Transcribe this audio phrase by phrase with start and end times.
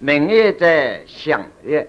[0.00, 1.88] 名业在想业，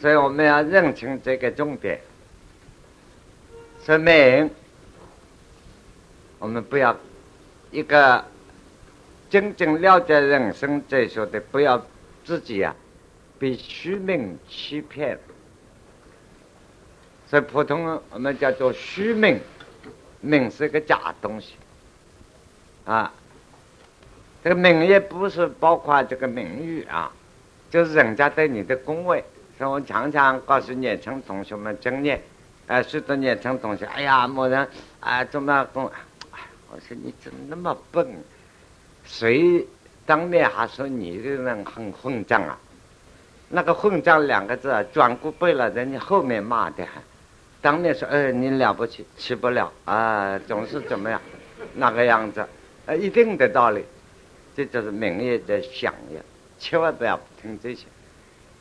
[0.00, 2.00] 所以我们要认清这个重点。
[3.84, 4.50] 说明
[6.38, 6.94] 我们不要
[7.70, 8.22] 一个
[9.30, 11.82] 真正了解人生哲学的，不要
[12.24, 12.76] 自己啊
[13.38, 15.18] 被虚名欺骗。
[17.30, 19.40] 所以普通我们叫做虚名，
[20.20, 21.54] 名是个假东西
[22.84, 23.12] 啊。
[24.48, 27.12] 这个名誉不是包括这个名誉啊，
[27.68, 29.22] 就是人家对你的恭维。
[29.58, 32.18] 所以我常常告诉年轻同学们经验。
[32.66, 34.66] 啊，许多年轻同学，哎呀，某人
[35.00, 35.84] 啊，怎么跟？
[35.84, 35.90] 哎，
[36.70, 38.06] 我说你怎么那么笨？
[39.04, 39.66] 谁
[40.06, 42.58] 当面还说你这人很混账啊？
[43.50, 46.88] 那个“混账”两个字啊，转过背了，人家后面骂的，
[47.60, 51.20] 当面说，哎，你了不起，起不了啊，总是怎么样，
[51.74, 52.46] 那个样子，
[52.86, 53.84] 呃，一定的道理，
[54.58, 56.20] 这就是名业的响应，
[56.58, 57.86] 千万不要听这些。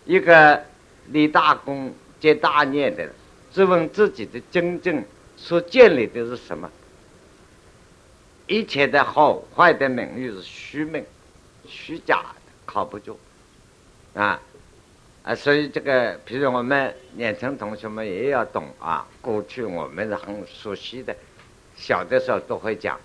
[0.05, 0.63] 一个
[1.07, 3.11] 立大功、结大业的人。
[3.51, 5.03] 质问自己的真正
[5.35, 6.69] 所建立的是什么？
[8.45, 11.03] 一切的好坏的名誉是虚名、
[11.67, 13.19] 虚假的，靠不住
[14.13, 14.39] 啊
[15.23, 15.33] 啊！
[15.33, 19.07] 所以这个，比如我们年轻同学们也要懂啊。
[19.19, 21.15] 过去我们是很熟悉的，
[21.75, 22.99] 小的时候都会讲，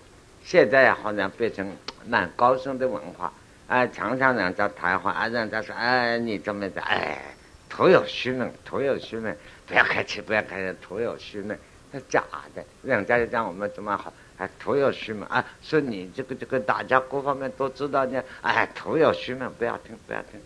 [0.45, 1.77] 现在好像变成
[2.07, 3.33] 蛮高深的文化
[3.69, 3.87] 啊。
[3.87, 6.81] 常常人家谈话啊，人家说哎，你怎么的？
[6.83, 7.35] 哎，
[7.69, 9.35] 徒有虚名，徒有虚名。
[9.67, 11.57] 不要客气，不要客气，徒有虚名，
[11.91, 12.23] 那假
[12.55, 12.63] 的。
[12.83, 15.43] 人家讲我们怎么好，还徒有虚名啊！
[15.63, 18.23] 说你这个这个，大家各方面都知道呢。
[18.43, 20.41] 哎，徒有虚名，不要听，不要听。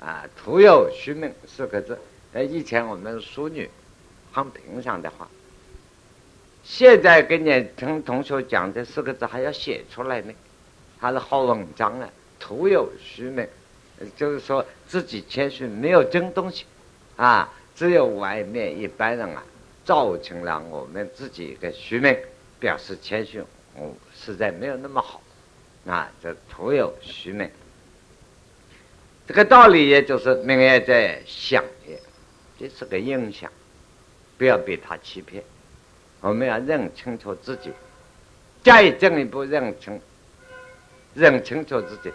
[0.00, 1.96] 啊，徒有虚名四个字，
[2.32, 3.70] 哎，以前我们淑女
[4.32, 5.28] 很平常的话，
[6.62, 10.32] 现在跟你听同学讲这四个字还要写出来呢，
[10.98, 12.08] 还是好文章啊。
[12.38, 13.46] 徒有虚名，
[14.16, 16.64] 就是说自己谦虚，没有真东西
[17.16, 17.52] 啊。
[17.74, 19.42] 只有外面一般人啊，
[19.84, 22.16] 造成了我们自己一个虚名，
[22.60, 23.42] 表示谦虚，
[23.74, 25.22] 我实在没有那么好，
[25.86, 27.50] 啊，这徒有虚名。
[29.26, 31.98] 这个道理也就是明月在想也，
[32.58, 33.50] 这是个印象，
[34.36, 35.42] 不要被他欺骗。
[36.22, 37.70] 我们要认清楚自己，
[38.62, 40.00] 再进一步认清，
[41.14, 42.12] 认清楚自己，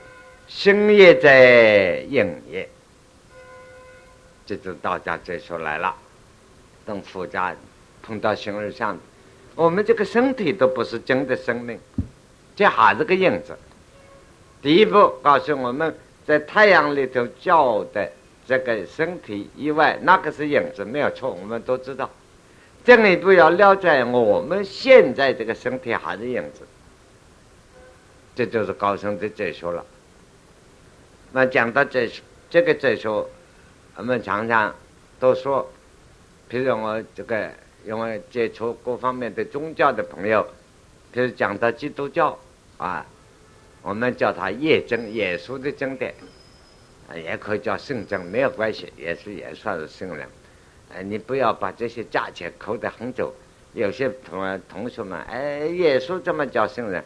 [0.47, 2.67] 心也在影也。
[4.45, 5.93] 这就道家哲学来了，
[6.85, 7.53] 等佛家
[8.01, 8.97] 碰到形而上，
[9.55, 11.77] 我们这个身体都不是真的生命，
[12.55, 13.57] 这还是个影子。
[14.61, 15.93] 第一步告诉我们
[16.25, 18.09] 在太阳里头照的
[18.47, 22.09] 这个身体以外，那个是影子，没有错，我们都知道。
[22.87, 26.61] 进一步要了解我们现在这个身体还是样子，
[28.33, 29.85] 这就是高深的哲学了。
[31.33, 32.09] 那讲到这
[32.49, 33.09] 这个哲学。
[33.97, 34.75] 我们常常
[35.19, 35.67] 都说，
[36.51, 37.49] 譬如我这个
[37.83, 40.47] 因为接触各方面的宗教的朋友，
[41.11, 42.37] 譬如讲到基督教
[42.77, 43.03] 啊，
[43.81, 46.13] 我们叫它耶真耶稣的经典，
[47.15, 50.29] 也可以叫圣经，没有关系，也是也算是圣人。
[50.93, 53.33] 哎，你不要把这些价钱扣得很走。
[53.73, 57.03] 有些同同学们，哎，耶稣怎么叫圣人？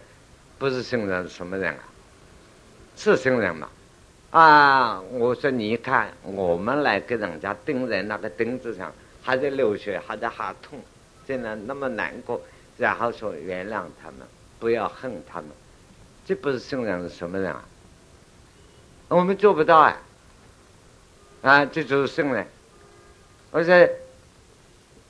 [0.58, 1.84] 不是圣人，什么人啊？
[2.96, 3.68] 是圣人嘛？
[4.30, 5.02] 啊！
[5.12, 10.80] 我说，你看，我们来给人家钉在那个钉子上，还在流血，还在喊痛，
[11.28, 12.42] 真的那么难过。
[12.78, 14.20] 然后说原谅他们，
[14.60, 15.50] 不要恨他们，
[16.26, 17.66] 这不是圣人是什么人啊？
[19.10, 19.98] 我们做不到啊！
[21.42, 22.48] 啊，这就是圣人。
[23.52, 23.92] 而且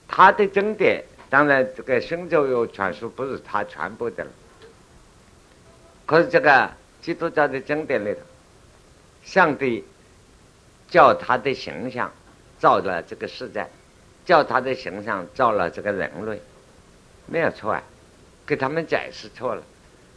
[0.07, 4.31] 他的经典，当然这个新旧有传说不是他传播的了，
[6.05, 8.19] 可是这个基督教的经典里头。
[9.23, 9.83] 上帝
[10.89, 12.11] 叫他的形象
[12.57, 13.67] 造了这个世界，
[14.25, 16.41] 叫他的形象造了这个人类，
[17.27, 17.83] 没有错啊，
[18.47, 19.61] 给他们解释错了。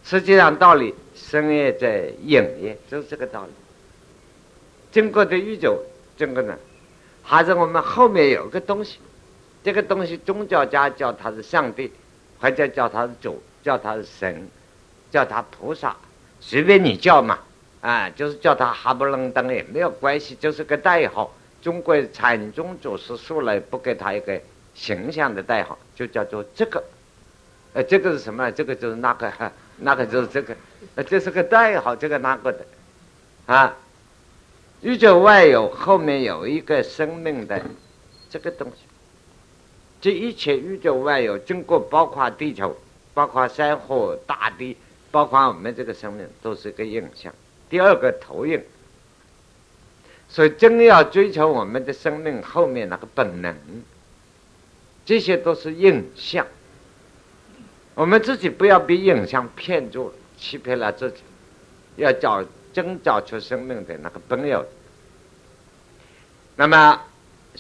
[0.05, 3.53] 实际上道理生也在影也，就是这个道理。
[4.91, 5.79] 经过的宇宙，
[6.17, 6.59] 整个呢，
[7.25, 8.99] 还是我们后面有个东西，
[9.65, 11.91] 这个东西宗教家叫他是上帝，
[12.39, 14.47] 或者叫他是主，叫他是神，
[15.11, 15.97] 叫他菩萨，
[16.41, 17.39] 随便你叫嘛。
[17.81, 21.31] 啊，就是叫他哈不楞登也没有关系，就是个代号。
[21.61, 24.41] 中国禅宗祖师素来不给他一个
[24.75, 26.83] 形象的代号，就叫做这个。
[27.75, 28.51] 呃，这个是什么？
[28.53, 29.31] 这个就是那个，
[29.77, 30.57] 那个就是这个。
[30.95, 32.65] 呃，这是个代号，这个那个的。
[33.45, 33.77] 啊，
[34.85, 37.59] 宇宙外有后面有一个生命的
[38.29, 38.83] 这个东西。
[39.99, 42.77] 这一切宇宙外有，经过包括地球，
[43.15, 44.77] 包括山河大地，
[45.11, 47.33] 包括我们这个生命，都是一个影像。
[47.71, 48.63] 第二个投影。
[50.29, 53.57] 所以，真要追求我们的生命后面那个本能，
[55.07, 56.47] 这些都是影像。
[57.95, 61.23] 我们自己不要被影像骗住了，欺骗了自己，
[61.97, 64.63] 要找真找出生命的那个本有。
[66.57, 67.01] 那么，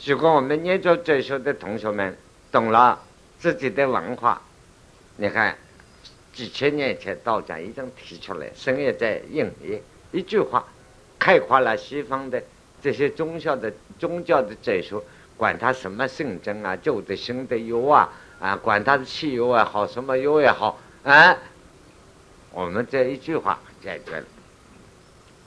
[0.04, 2.14] 如果我们念做哲学的同学们
[2.52, 3.02] 懂了
[3.38, 4.42] 自己的文化，
[5.16, 5.56] 你看
[6.34, 9.80] 几千年前道家已经提出来，生也在应验
[10.12, 10.64] 一句话，
[11.18, 12.42] 开化了西方的。
[12.82, 15.00] 这些宗教的宗教的哲学，
[15.38, 21.34] 管他什么圣真啊、旧的、新的药啊，啊，管他的汽油也好，什么药也好，啊，
[22.50, 24.26] 我们这一句话解决了。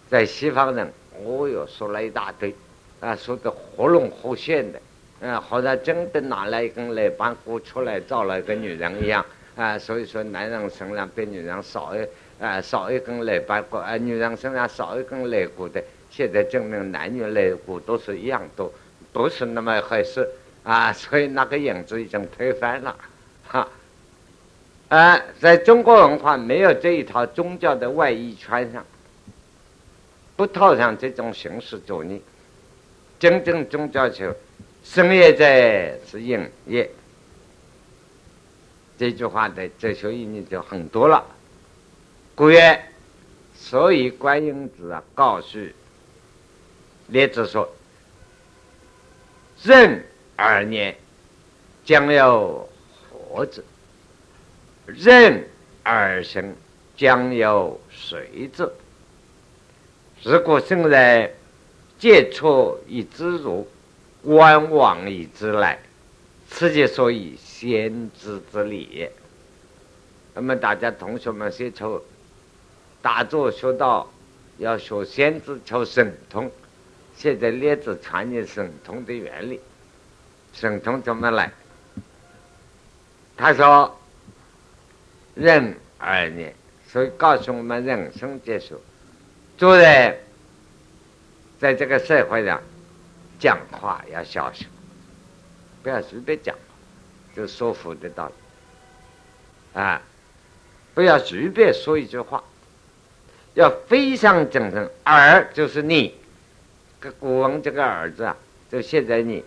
[0.09, 0.92] 在西方人，
[1.25, 2.54] 哦哟，说了一大堆，
[3.00, 4.80] 啊，说的活龙活现的，
[5.27, 9.25] 啊，好像真的拿了一根肋板骨出来造了一个女人一样，
[9.56, 12.07] 啊，所以说男人身上比女人少一，
[12.39, 15.83] 啊，少一根肋板骨，啊，女人身上少一根肋骨的。
[16.10, 18.71] 现在证明男女肋骨都是一样多，
[19.12, 20.27] 不是那么回事
[20.63, 20.92] 啊！
[20.92, 22.95] 所以那个影子已经推翻了，
[23.45, 23.68] 哈！
[24.88, 28.83] 啊，在中国文化没有这一套宗教的外衣穿上，
[30.38, 32.22] 不套上这种形式主义，
[33.19, 34.34] 真正宗教求
[34.84, 36.89] 生业在是影业，
[39.00, 41.25] 这句话的哲学意义就很多了。
[42.36, 42.80] 故曰：
[43.56, 45.57] 所以观音子啊，告诉。
[47.07, 47.68] 列子说
[49.63, 50.04] ：“壬
[50.36, 50.95] 二年
[51.84, 52.69] 将有
[53.10, 53.63] 何子？
[54.86, 55.44] 壬
[55.81, 56.54] 二生
[56.95, 58.72] 将有谁子？
[60.23, 61.33] 如果生在
[61.97, 63.67] 借错以之入，
[64.23, 65.79] 观望以之来，
[66.49, 69.09] 此即所以先知之理。
[70.33, 72.03] 那么大家同学们先求
[73.01, 74.11] 大作学道，
[74.57, 76.51] 要学先知求神通。”
[77.17, 79.59] 现在列子传你神通的原理，
[80.53, 81.51] 神通怎么来？
[83.35, 83.99] 他说：
[85.33, 86.53] 壬二年，
[86.87, 88.79] 所以告诉我们人生结束，
[89.57, 90.19] 做人
[91.59, 92.62] 在这个社会上
[93.39, 94.68] 讲话要小心，
[95.81, 96.62] 不要随便讲话，
[97.36, 98.33] 就说服的道理
[99.80, 100.01] 啊！
[100.94, 102.44] 不要随便说一句话，
[103.54, 104.89] 要非常真诚。
[105.04, 106.15] 儿就是你。
[107.00, 108.36] 个古文这个儿子啊，
[108.71, 109.45] 就现在你，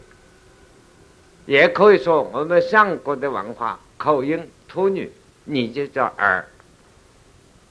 [1.46, 5.10] 也可以说我们上古的文化口音托女，
[5.42, 6.46] 你就叫儿。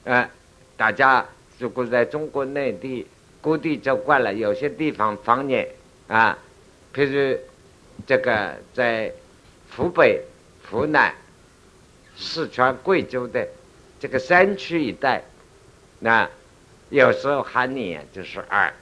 [0.04, 0.30] 呃，
[0.76, 1.26] 大家
[1.60, 3.06] 如果在中国内地
[3.42, 5.68] 各地走惯了，有些地方方言
[6.08, 6.38] 啊，
[6.94, 7.38] 譬如
[8.08, 9.14] 这个在
[9.76, 10.24] 湖北、
[10.72, 11.14] 湖南、
[12.18, 13.48] 四川、贵州的
[14.00, 15.22] 这个山区一带，
[16.00, 16.28] 那
[16.90, 18.74] 有时候喊你就是二。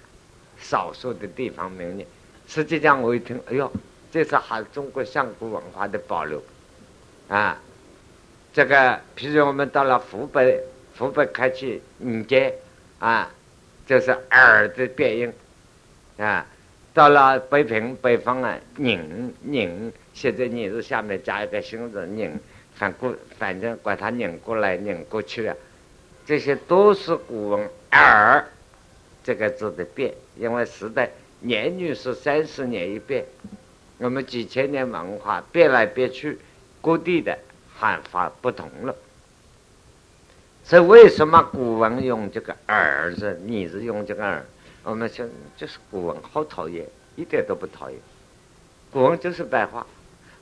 [0.59, 2.07] 少数的地方名言，
[2.47, 3.71] 实际上我一听，哎呦，
[4.11, 6.41] 这是还中国上古文化的保留
[7.27, 7.61] 啊！
[8.51, 10.59] 这个，譬如我们到了湖北，
[10.97, 12.57] 湖北开去迎接
[12.99, 13.29] 啊，
[13.85, 15.33] 就是耳的变音
[16.17, 16.45] 啊。
[16.93, 22.39] 到了北平北方啊，拧拧，现在拧字下面加一个心字，拧
[22.73, 25.55] 反过，反正管它拧过来拧过去了，
[26.25, 28.43] 这些都是古文耳
[29.23, 30.11] 这个字的变。
[30.35, 31.09] 因为时代
[31.39, 33.25] 年率是三十年一变，
[33.99, 36.39] 我们几千年文化变来变去，
[36.81, 37.37] 各地的
[37.75, 38.95] 喊法不同了。
[40.67, 44.45] 所以为什么古文用这个“儿”字，你是用这个“儿”？
[44.83, 47.97] 我们说就是古文好讨厌，一点都不讨厌。
[48.91, 49.87] 古文就是白话，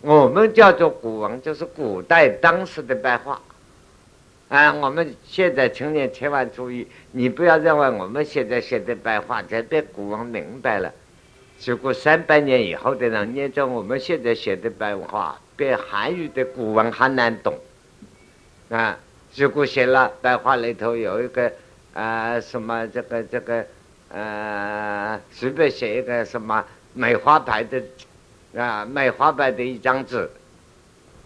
[0.01, 3.39] 我们叫做古文，就是古代当时的白话。
[4.49, 10.91] 啊，我们现在青年千万注意，你不要认为我们现在写的白话才被古文明白了。
[11.63, 17.59] 如果三百年以后的人念着我们现在写的白话，比汉语的古文还难懂。
[18.69, 18.97] 啊，
[19.35, 21.51] 如果写了白话里头有一个
[21.93, 23.65] 啊什么这个这个
[24.09, 26.63] 呃，随便写一个什么
[26.93, 27.81] 梅花牌的
[28.55, 30.29] 啊梅花牌的一张纸。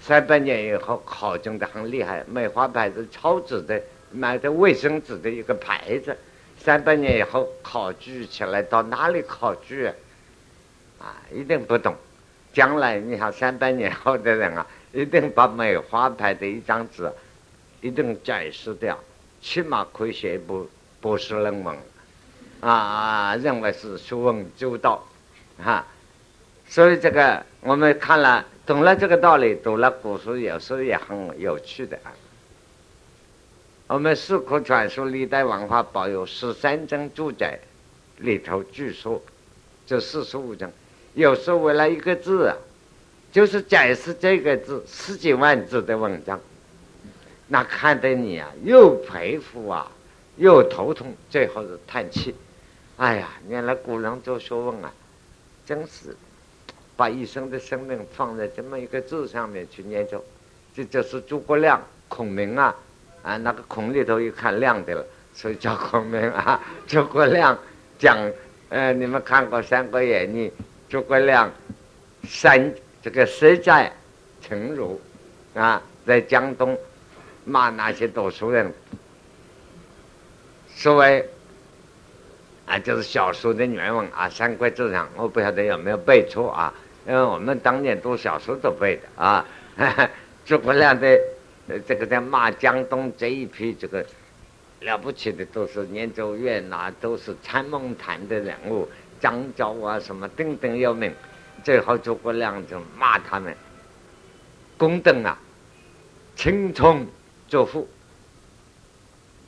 [0.01, 3.79] 三百年以后考证的很厉害，梅花牌是抄纸的，
[4.11, 6.17] 买的卫生纸的一个牌子。
[6.57, 9.93] 三百年以后考据起来，到哪里考据啊？
[10.99, 11.93] 啊，一定不懂。
[12.53, 17.11] 将来你看三百年后的人啊，一定把梅花牌的一张纸，
[17.81, 18.97] 一定解释掉，
[19.41, 20.69] 起码可以写一部
[20.99, 21.77] 博士论文。
[22.61, 25.07] 啊，认为是学问周到，
[25.57, 25.85] 哈。
[26.67, 28.45] 所以这个我们看了。
[28.65, 32.13] 懂了这个道理，读了古书有时候也很有趣的啊。
[33.87, 37.59] 我们《四库全书》历代文化保有十三章注解
[38.17, 39.19] 里头，据说
[39.87, 40.71] 这四十五张，
[41.15, 42.55] 有时候为了一个字啊，
[43.31, 46.39] 就是解释这个字十几万字的文章，
[47.51, 49.91] 那看得你啊又佩服啊，
[50.37, 52.33] 又头痛，最后是叹气。
[52.97, 54.93] 哎呀，原来古人做学问啊，
[55.65, 56.15] 真是
[56.95, 60.23] 把一生的生命放在这么一个字上面去研究。
[60.75, 62.75] 这就是诸葛亮、孔明啊。
[63.23, 66.61] 啊，那个孔里头一看亮的了，所以叫孔明啊。
[66.87, 67.57] 诸葛亮
[67.97, 68.17] 讲，
[68.69, 70.47] 呃，你们看过《三国演义》？
[70.87, 71.51] 诸葛亮
[72.23, 73.91] 三这个舌战
[74.41, 75.01] 陈如
[75.53, 76.77] 啊，在江东
[77.45, 78.73] 骂那些读书人，
[80.75, 81.27] 所谓
[82.65, 86.73] 啊，就是小说的原文啊，《三国志》上我不晓得有没有背错啊，
[87.07, 89.45] 因为我们当年读小说都背的啊。
[90.45, 91.19] 诸葛亮的。
[91.85, 94.03] 这个在骂江东这一批这个
[94.79, 98.89] 了不起的，都是念咒院呐，都是参谋团的人物，
[99.21, 101.13] 张昭啊什么等等有名。
[101.63, 103.55] 最后诸葛亮就骂他们：
[104.79, 105.37] 公等啊，
[106.35, 107.05] 青春
[107.49, 107.87] 作赋，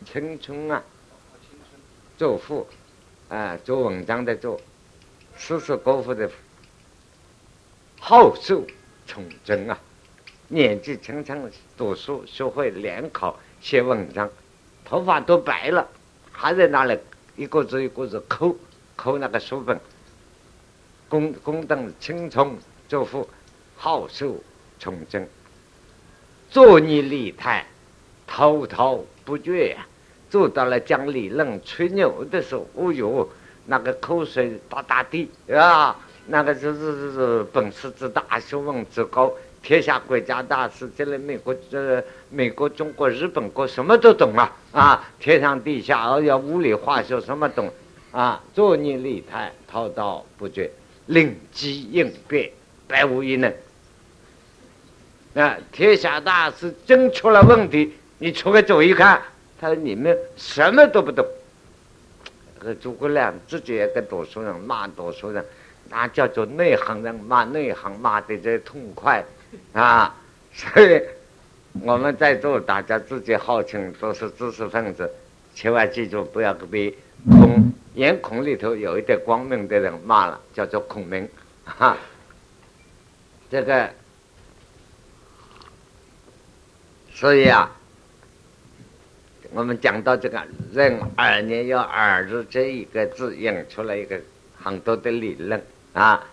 [0.05, 0.83] 青春啊，
[2.17, 2.67] 作赋，
[3.29, 4.59] 啊，做文章的做，
[5.37, 6.27] 诗词歌赋的，
[7.99, 8.65] 好受
[9.05, 9.77] 从真啊。
[10.47, 14.27] 年纪轻轻读书学会联考写文章，
[14.83, 15.87] 头发都白了，
[16.31, 16.97] 还在那里
[17.35, 18.57] 一个字一个字抠
[18.95, 19.79] 抠那个书本。
[21.07, 22.57] 宫宫灯青葱
[22.89, 23.29] 作赋，
[23.77, 24.43] 好受
[24.79, 25.29] 从真。
[26.49, 27.65] 坐逆礼台，
[28.33, 29.85] 滔滔不绝呀。
[30.29, 33.27] 做到了讲理论吹牛的时候，哦哟，
[33.65, 39.29] 那个口水大大滴啊，那个就是是是本事之大，学问之高。
[39.61, 44.55] 天下国家大事，这里美国、这美国、中国、日本国什么都懂啊！
[44.71, 47.69] 啊，天上地下，而要物理化学什么懂
[48.11, 48.41] 啊？
[48.53, 50.71] 坐逆立台，滔滔不绝，
[51.07, 52.49] 灵机应变，
[52.87, 53.53] 百无一能。
[55.35, 59.19] 啊，天下大事真出了问题，你出个主意看，
[59.59, 61.25] 他说你们什么都不懂。
[62.59, 65.43] 和诸葛亮自己也跟读书人骂读书人，
[65.89, 69.25] 那叫做内行人骂内行，骂的这痛快。
[69.73, 70.15] 啊，
[70.53, 71.01] 所以
[71.81, 75.11] 我们在座大家自己号称都是知识分子，
[75.55, 76.95] 千万记住不要被
[77.27, 81.27] 孔眼孔里头有一点光明的人骂了，叫做孔明。
[81.65, 81.97] 哈，
[83.49, 83.89] 这个，
[87.11, 87.75] 所以啊，
[89.51, 90.41] 我们讲到这个
[90.73, 94.19] “任二年要二日”这一个字，引出了一个
[94.61, 95.61] 很多的理论
[95.93, 96.23] 啊。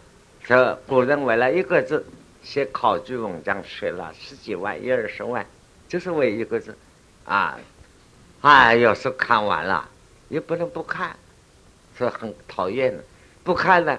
[0.42, 2.04] 说古人为了一个字。
[2.40, 5.44] 写考据文章写了十几万、一二十万，
[5.86, 6.74] 就是为一个字，
[7.26, 7.58] 啊，
[8.40, 9.86] 哎，有时候看完了
[10.28, 11.14] 也不能不看，
[11.98, 13.02] 是很讨厌的。
[13.42, 13.98] 不看呢，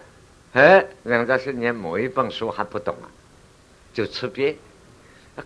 [0.54, 3.06] 哎，人家是连某一本书还不懂啊，
[3.94, 4.56] 就吃瘪。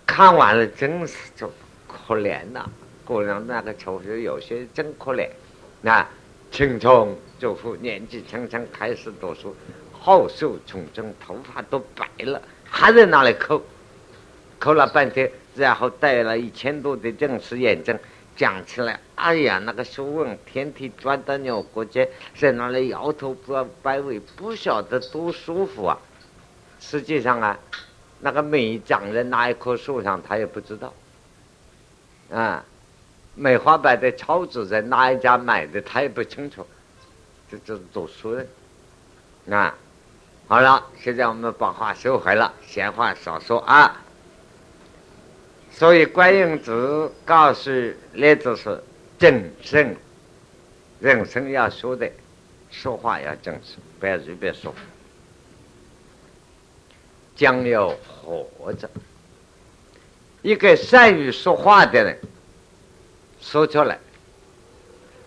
[0.06, 1.51] 看完了真是就
[1.88, 2.70] 可怜呐，
[3.06, 5.30] 个人那个求学有些真可怜。
[5.82, 6.08] 那
[6.52, 9.56] 青春祖父年纪轻轻开始读书，
[9.92, 12.42] 好受从政，头发都白了。
[12.66, 13.62] 还在那里抠，
[14.60, 17.98] 抠了半天，然后带了一千多的正式验证，
[18.36, 26.00] 讲起来，哎呀，那个学问天天转到牛角尖，在那里摇头不摆尾，不晓得多舒服啊！
[26.80, 27.60] 实际上啊，
[28.22, 30.94] 那个美长在哪一棵树上，他也不知道。
[32.32, 32.66] 啊，
[33.36, 36.66] 梅花柏的草纸在哪一家买的，他也不清楚。
[37.50, 38.48] 这就是读书人，
[39.50, 39.75] 啊。
[40.48, 44.02] 好了，现在我们把话收回了，闲话少说啊。
[45.72, 47.72] 所以观音子告诉
[48.12, 48.84] 列子是
[49.18, 49.96] 谨慎，
[51.00, 52.12] 人生要说的，
[52.70, 54.74] 说话要正式，不要随便说。
[57.36, 58.88] 将要活着，
[60.44, 62.20] 一个善于说话的人，
[63.44, 64.00] 说出来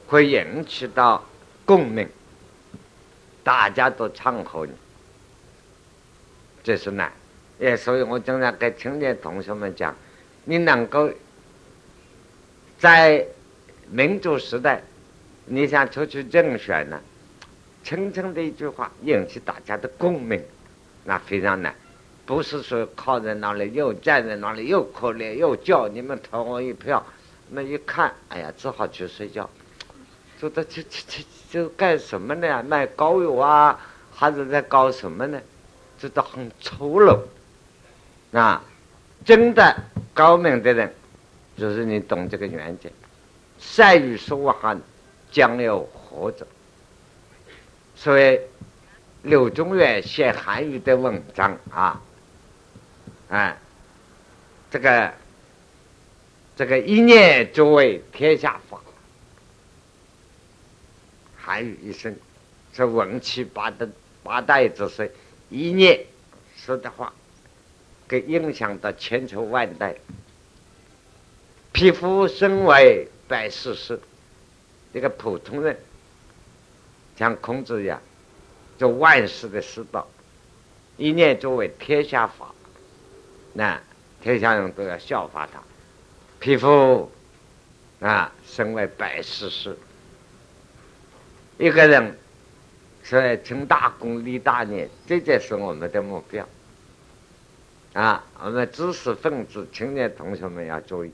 [0.08, 1.22] 会引起到
[1.66, 2.08] 共鸣，
[3.44, 4.72] 大家都唱和你。
[6.64, 7.12] 这是难，
[7.58, 9.94] 也所以我经常跟青年同学们讲，
[10.44, 11.10] 你能够
[12.78, 13.24] 在
[13.90, 14.82] 民主时代，
[15.44, 16.98] 你想出去竞选呢，
[17.84, 20.42] 轻轻的一句话引起大家的共鸣，
[21.04, 21.72] 那非常难，
[22.24, 27.04] 不是说靠在那里又站在那里又可怜又叫你们投我一票，
[27.50, 29.48] 那一看，哎呀，只好去睡觉，
[30.38, 32.62] 说的这这这这干什么呢？
[32.62, 33.80] 卖膏药啊，
[34.14, 35.40] 还是在搞什么呢？
[35.98, 37.18] 这都很粗鲁
[38.32, 38.62] 啊！
[39.24, 39.74] 真的
[40.12, 40.94] 高明的人，
[41.56, 42.90] 就是你懂这个原则
[43.58, 44.76] 善于说话，
[45.30, 46.46] 将有活着。
[47.94, 48.38] 所以
[49.22, 52.02] 柳宗元写韩语的文章啊，
[53.30, 53.56] 哎，
[54.70, 55.10] 这个
[56.56, 58.80] 这个一念作为天下法，
[61.36, 62.16] 韩语一生
[62.72, 63.86] 是文气八的
[64.22, 65.12] 八代之岁，
[65.50, 66.06] 一念
[66.56, 67.12] 说的话，
[68.08, 69.96] 给影响到千秋万代。
[71.72, 74.00] 匹夫身为百世师，
[74.94, 75.78] 一个普通人，
[77.18, 78.00] 像孔子一样，
[78.78, 80.08] 做万事的师道，
[80.96, 82.54] 一念作为天下法，
[83.52, 83.78] 那
[84.22, 85.62] 天下人都要效法他。
[86.46, 87.10] 匹夫
[87.98, 89.76] 啊，身为百世师，
[91.58, 92.16] 一个人
[93.02, 96.46] 是成大功立大业，这就是我们的目标。
[97.94, 101.10] 啊，我们知识分子、青年同学们要注意。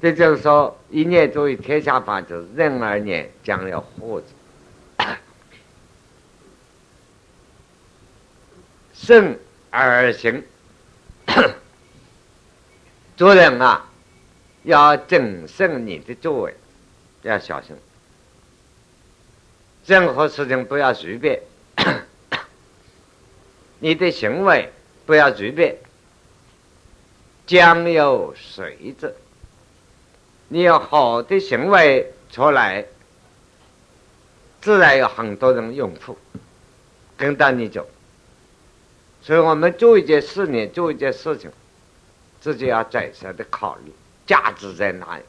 [0.00, 4.26] 这就是说，一念作为天下法则，任而念将要获者。
[8.92, 9.38] 顺
[9.70, 10.42] 而行，
[13.22, 13.86] 做人啊，
[14.64, 16.56] 要谨慎你的作为，
[17.22, 17.76] 要小心。
[19.86, 21.40] 任何事情不要随便，
[23.78, 24.72] 你的行为
[25.06, 25.76] 不要随便，
[27.46, 29.14] 将有随之。
[30.48, 32.84] 你有好的行为出来，
[34.60, 36.18] 自然有很多人拥护，
[37.16, 37.88] 跟着你走。
[39.22, 41.52] 所以我们做一件事你，做一件事情，
[42.42, 43.92] 自己要再三的考虑
[44.26, 45.22] 价值在哪里，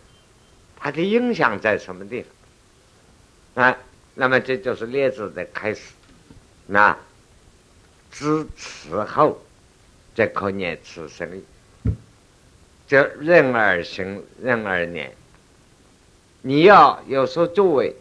[0.75, 2.25] 它的影响在什么地
[3.53, 3.77] 方啊？
[4.15, 5.91] 那么这就是列子的开始。
[6.65, 6.98] 那
[8.12, 9.39] 知此后，
[10.15, 11.43] 则可念此生意。
[12.88, 15.15] 就任而行，任而念。
[16.41, 17.96] 你要有所作为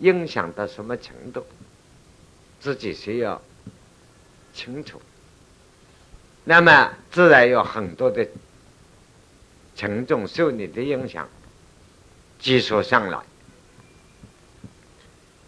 [0.00, 1.46] 影响到什么程度，
[2.60, 3.40] 自己需要
[4.52, 5.00] 清楚。
[6.44, 8.26] 那么自然有很多的
[9.74, 11.28] 群众受你的影响，
[12.38, 13.18] 技术上来。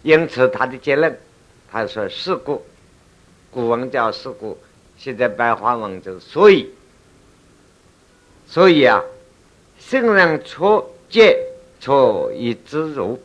[0.02, 1.18] 因此他的结论，
[1.72, 2.64] 他说：“事故，
[3.50, 4.58] 古文叫事故，
[4.96, 6.72] 现在白话文就所以。”
[8.46, 9.02] 所以啊，
[9.80, 11.38] 圣人出戒
[11.80, 13.18] 出以自如，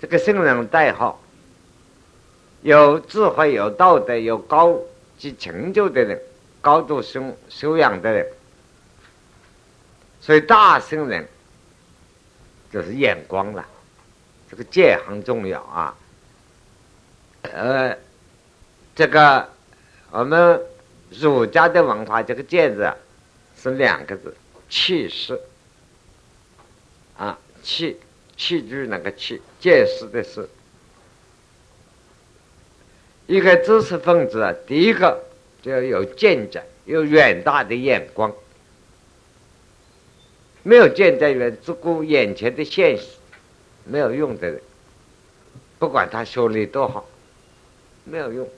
[0.00, 1.20] 这个圣人代号，
[2.62, 4.78] 有智慧、有道德、有高
[5.18, 6.20] 及成就的人，
[6.60, 8.26] 高度修修养的人，
[10.20, 11.28] 所以大圣人
[12.72, 13.66] 就是眼光了。
[14.50, 15.96] 这个戒很重要啊。
[17.42, 17.96] 呃，
[18.94, 19.48] 这个
[20.10, 20.60] 我们
[21.10, 22.92] 儒家的文化，这个戒字。
[23.56, 24.36] 是两个字，
[24.68, 25.40] 气势
[27.16, 27.98] 啊，气
[28.36, 30.46] 气质那个气，见识的是。
[33.26, 35.24] 一个知识分子啊，第一个
[35.62, 38.32] 就要有见解，有远大的眼光。
[40.62, 43.04] 没有见者远，只顾眼前的现实，
[43.84, 44.60] 没有用的人，
[45.78, 47.06] 不管他学历多好，
[48.04, 48.48] 没有用。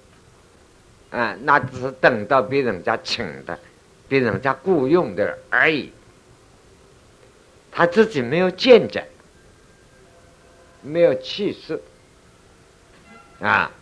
[1.10, 3.58] 啊，那只是等到别人家请的。
[4.08, 5.90] 被人家雇佣的而已，
[7.72, 9.04] 他自己没有见解，
[10.80, 11.82] 没有气势
[13.40, 13.72] 啊，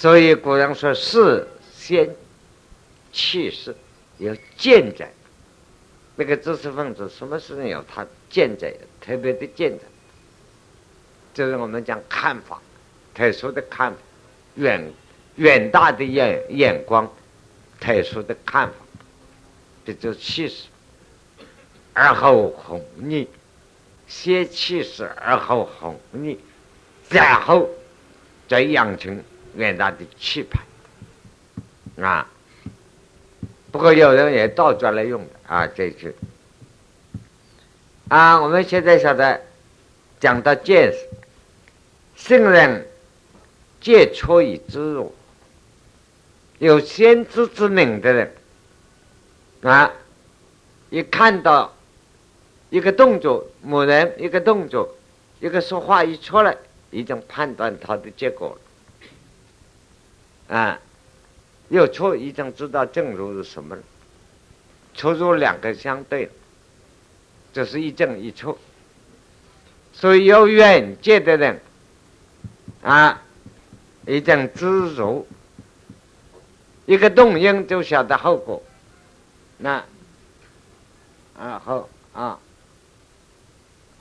[0.00, 2.16] 所以古人说事先
[3.12, 3.76] 气势
[4.16, 5.06] 有见证，
[6.16, 7.84] 那个知识分子什么事情有？
[7.86, 9.80] 他见证，特别的见证，
[11.34, 12.62] 就是我们讲看法，
[13.14, 13.98] 特殊的看法，
[14.54, 14.90] 远
[15.36, 17.06] 远大的眼眼光。
[17.78, 18.74] 特殊的看法，
[19.84, 20.64] 这就气势，
[21.92, 23.28] 而后红逆，
[24.06, 26.38] 先气势而后红逆，
[27.10, 27.68] 然后
[28.48, 29.22] 再养成
[29.56, 30.60] 远大的气派
[32.02, 32.26] 啊。
[33.72, 36.14] 不过有人也倒转来用的啊，这句
[38.08, 39.40] 啊，我们现在晓得
[40.18, 40.98] 讲到见识，
[42.16, 42.88] 圣人
[43.80, 45.14] 皆出以自如。
[46.58, 48.34] 有先知之明的人
[49.62, 49.92] 啊，
[50.90, 51.72] 一看到
[52.70, 54.96] 一个动作，某人一个动作，
[55.38, 56.56] 一个说话一出来，
[56.90, 58.60] 已经判断他的结果了
[60.50, 60.78] 啊，
[61.68, 63.82] 又错，一定知道正如是什么了。
[64.94, 66.28] 出入两个相对，
[67.52, 68.58] 这是一正一错。
[69.92, 71.60] 所以有远见的人，
[72.82, 73.22] 啊，
[74.06, 75.28] 一定知足，
[76.86, 78.60] 一个动因就晓得后果，
[79.58, 79.84] 那，
[81.38, 82.38] 啊后啊，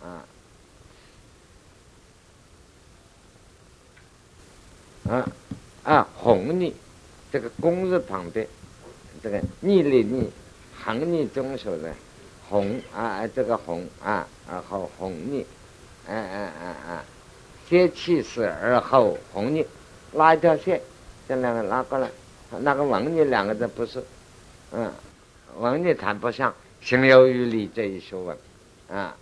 [0.02, 0.26] 啊，
[5.08, 5.32] 啊。
[5.90, 6.72] 啊红逆，
[7.32, 8.48] 这个公字旁边，
[9.24, 10.30] 这个逆里逆，
[10.80, 11.92] 横逆中手的
[12.48, 15.44] 红啊，这个红啊然后红逆，
[16.08, 17.04] 啊啊啊啊，
[17.68, 19.66] 先气死而后红逆，
[20.14, 20.80] 拉一条线，
[21.28, 22.08] 这两个拉过来，
[22.60, 24.04] 那个文逆两个字不是，
[24.72, 24.94] 嗯，
[25.58, 28.38] 文逆谈不上，行有余力这一学问，
[28.92, 29.18] 啊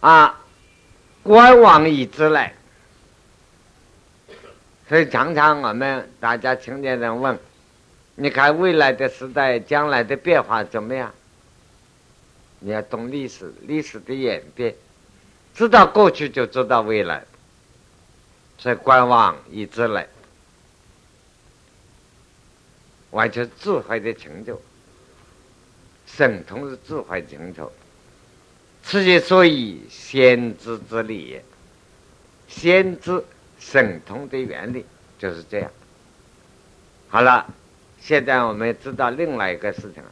[0.00, 0.40] 啊，
[1.22, 2.54] 观望以之来。
[4.92, 7.38] 所以常常我们大家青年人问
[8.14, 11.10] ：“你看未来的时代，将来的变化怎么样？”
[12.60, 14.74] 你要懂历史，历史的演变，
[15.54, 17.24] 知道过去就知道未来。
[18.58, 20.06] 所以观望以之来，
[23.12, 24.60] 完全智慧的成就，
[26.04, 27.72] 神通是智慧成就。
[28.82, 31.40] 此即所以先知之理，
[32.46, 33.24] 先知。
[33.64, 34.84] 神通的原理
[35.18, 35.70] 就是这样。
[37.08, 37.46] 好了，
[38.00, 40.10] 现在我们知道另外一个事情了。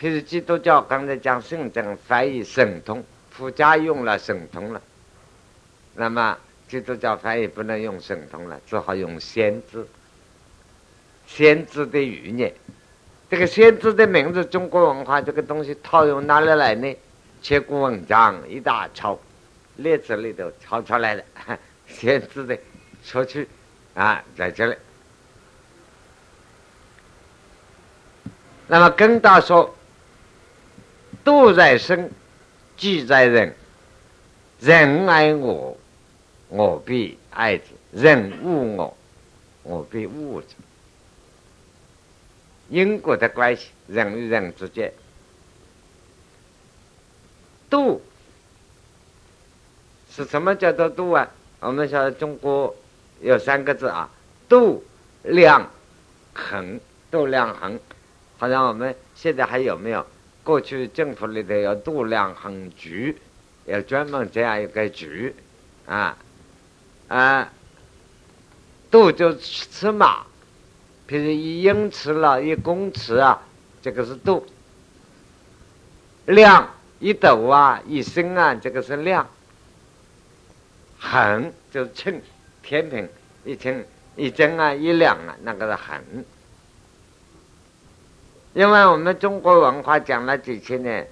[0.00, 4.80] 譬如基督教刚才讲圣经翻译神通，附加用了神通了，
[5.94, 9.86] 那么基督教翻译不能用神通了，只好用先知。
[11.26, 12.52] 先知的语言，
[13.28, 16.96] 这个先知的名字，中国文化这个东西套用哪里来呢？
[17.42, 19.18] 千古文章一大抄，
[19.76, 21.24] 列子里头抄出来的。
[21.98, 22.58] 先知的
[23.04, 23.48] 出去
[23.94, 24.76] 啊，在这里。
[28.66, 29.74] 那么跟大说，
[31.24, 32.10] 度在生，
[32.76, 33.54] 即在人。
[34.58, 35.76] 人爱我，
[36.48, 38.96] 我必爱之；人恶我，
[39.62, 40.48] 我必恶之。
[42.68, 44.92] 因果的关系，人与人之间，
[47.68, 48.02] 度
[50.10, 51.30] 是什么叫做度啊？
[51.60, 52.74] 我们晓得中国
[53.20, 54.08] 有三个字啊，
[54.48, 54.84] 度
[55.22, 55.68] 量
[56.34, 56.78] 衡，
[57.10, 57.78] 度量衡，
[58.38, 60.04] 好像我们现在还有没有？
[60.44, 63.16] 过去政府里头有度量衡局，
[63.64, 65.34] 有专门这样一个局，
[65.86, 66.16] 啊
[67.08, 67.48] 啊，
[68.88, 70.24] 度就尺码，
[71.08, 73.42] 譬如一英尺了，一公尺啊，
[73.82, 74.44] 这个是度；
[76.26, 76.68] 量
[77.00, 79.28] 一斗啊，一升啊，这个是量。
[80.98, 82.20] 衡就是称，
[82.62, 83.08] 天平
[83.44, 83.84] 一称
[84.16, 86.24] 一斤啊一两啊，那个是衡。
[88.54, 91.06] 因为我们中国文化讲了几千年，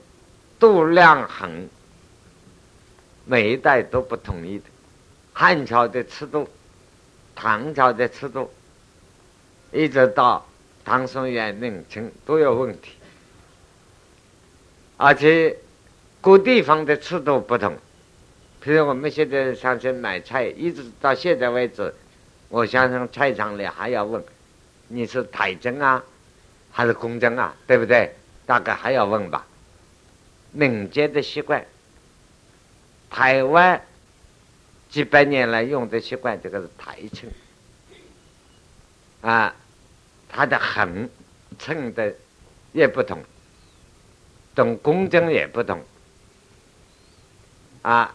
[0.58, 1.68] 度量衡，
[3.26, 4.64] 每一代都不统一的。
[5.34, 6.48] 汉朝的尺度，
[7.34, 8.50] 唐朝的尺度，
[9.72, 10.46] 一直到
[10.84, 12.92] 唐宋元明清都有问题，
[14.96, 15.58] 而且
[16.20, 17.76] 各地方的尺度不同。
[18.64, 21.94] 比如我们现在上去买菜，一直到现在为止，
[22.48, 24.24] 我相信菜场里还要问
[24.88, 26.02] 你是台针啊，
[26.72, 28.14] 还是公针啊，对不对？
[28.46, 29.46] 大概还要问吧。
[30.52, 31.62] 民间的习惯，
[33.10, 33.82] 台湾
[34.88, 37.30] 几百年来用的习惯，这个是台称
[39.20, 39.54] 啊，
[40.26, 41.10] 它的横
[41.58, 42.14] 称的
[42.72, 43.22] 也不同，
[44.54, 45.84] 懂公针也不同
[47.82, 48.14] 啊。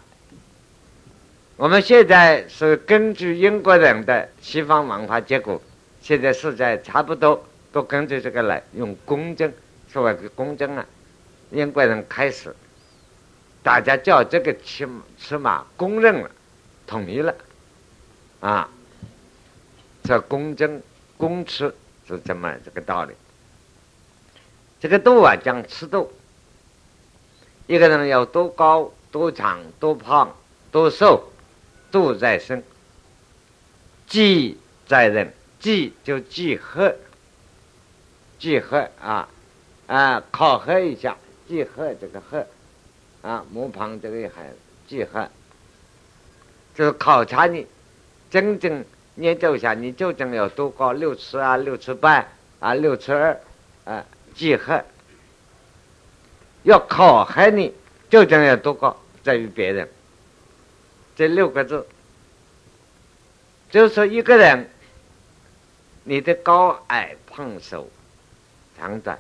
[1.60, 5.62] 我们现在是根据英国人的西方文化结果，
[6.02, 9.52] 现在是在差不多都根据这个来用公正，
[9.92, 10.86] 所谓的公正啊，
[11.52, 12.56] 英国人开始，
[13.62, 16.32] 大家叫这个尺尺码公认了，
[16.88, 17.36] 统一了，
[18.40, 18.70] 啊，
[20.04, 20.82] 这公正
[21.18, 21.76] 公尺
[22.08, 23.14] 是这么这个道理。
[24.80, 26.10] 这个度啊，讲尺度，
[27.68, 30.34] 一个人要多高、多长、多胖、
[30.72, 31.22] 多瘦。
[31.92, 32.64] 度在身，
[34.08, 36.96] 记在人，记就记核，
[38.38, 39.28] 记核啊
[39.88, 42.46] 啊，考核一下，记核这个核
[43.22, 44.52] 啊，木旁这个还
[44.88, 45.30] 记核，
[46.76, 47.68] 就是考察你
[48.30, 50.94] 真正研究一下，你究竟有多高？
[50.94, 52.28] 六尺啊，六尺半
[52.60, 53.40] 啊，六尺二
[53.86, 54.84] 啊，记核
[56.64, 57.74] 要考核你
[58.10, 59.90] 究竟有多高，在于别人。
[61.20, 61.86] 这六个字，
[63.70, 64.70] 就是说一个人，
[66.06, 67.90] 你的高矮胖瘦、
[68.78, 69.20] 长短，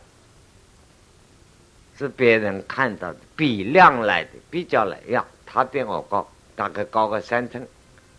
[1.98, 5.26] 是别人看到的比量来的，比较来呀。
[5.46, 7.68] 他比我高，大概高个三寸，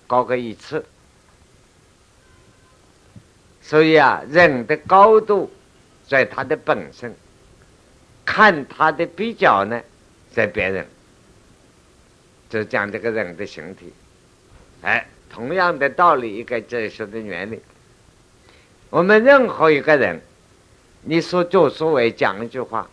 [0.06, 0.84] 高个一尺。
[3.62, 5.50] 所以啊，人的高度
[6.06, 7.16] 在他的本身，
[8.26, 9.80] 看他的比较呢，
[10.30, 10.86] 在别人。
[12.50, 13.92] 就讲这个人的形体，
[14.82, 17.62] 哎，同样的道理，一个哲学的原理。
[18.90, 20.20] 我们任何一个人，
[21.02, 22.90] 你所作所为，讲一句话，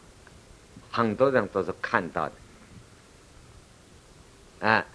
[0.92, 2.30] 很多人都是看到
[4.60, 4.68] 的。
[4.68, 4.86] 啊，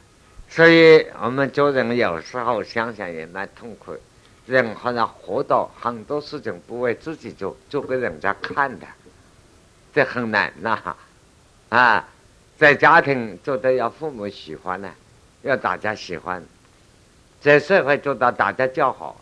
[0.48, 3.96] 所以我们做人有时候想想也蛮痛苦。
[4.46, 8.86] 人好像活到很多事情不为自己做，做给人家看的，
[9.92, 10.96] 这很难呐。
[11.68, 12.08] 啊，
[12.62, 14.88] 在家庭做的要父母喜欢呢，
[15.42, 16.40] 要大家喜欢，
[17.40, 19.20] 在社会做到大家叫好，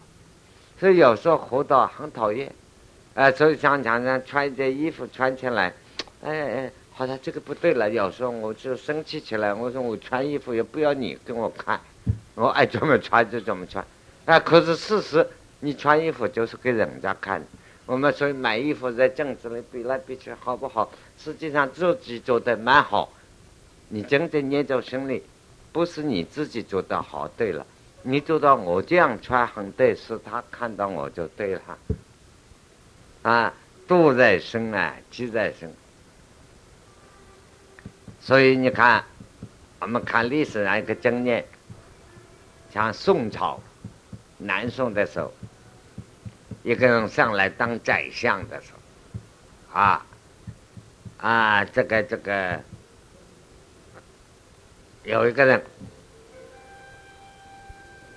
[0.78, 2.52] 所以有时候活到很讨厌。
[3.14, 5.72] 啊，所以想常常穿一件衣服穿起来，
[6.22, 7.88] 哎哎，好像这个不对了。
[7.88, 11.80] 有时候我就生气起来，我说我穿衣服也不要你给我看，
[12.34, 13.82] 我爱怎么穿就怎么穿。
[14.26, 15.26] 啊，可是事实，
[15.60, 17.42] 你穿衣服就是给人家看。
[17.86, 20.92] 我们所以买衣服在镜子里比来比去好不好？
[21.16, 23.10] 实际上自己做的蛮好，
[23.90, 25.22] 你真正念在心里，
[25.72, 27.28] 不是你自己做的好。
[27.28, 27.66] 对了，
[28.02, 31.78] 你做到我这样穿很对，是他看到我就对了。
[33.22, 33.52] 啊，
[33.86, 35.70] 度在身啊，即在身。
[38.20, 39.04] 所以你看，
[39.80, 41.44] 我们看历史上一个经验，
[42.72, 43.60] 像宋朝
[44.38, 45.30] 南宋的时候。
[46.62, 48.72] 一个人上来当宰相的时
[49.70, 50.06] 候，啊
[51.16, 52.60] 啊，这个这个，
[55.04, 55.62] 有一个人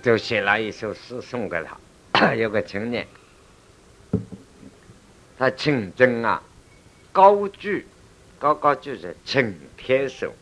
[0.02, 1.62] 就写了一首诗送给
[2.12, 3.06] 他， 有个青年，
[5.38, 6.42] 他请真啊，
[7.12, 7.86] 高举
[8.38, 10.32] 高高举着请天手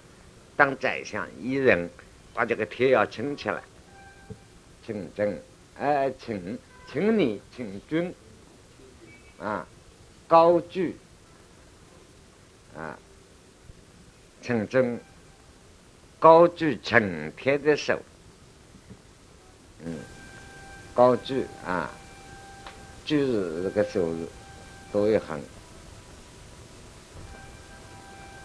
[0.57, 1.89] 当宰相，一人
[2.35, 3.63] 把这个天要撑起来，
[4.87, 5.43] 请真
[5.79, 6.59] 哎请。
[6.89, 8.15] 请你，请君，
[9.39, 9.67] 啊，
[10.29, 10.95] 高举，
[12.77, 12.99] 啊，
[14.43, 15.01] 请君
[16.23, 17.99] 高举承天的手，
[19.85, 19.93] 嗯，
[20.95, 21.91] 高举啊，
[23.05, 24.09] 举是这个手
[24.93, 25.41] 多一横，